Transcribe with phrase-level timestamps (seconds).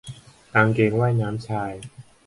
[0.53, 1.73] กางเกงว่ายน้ำชาย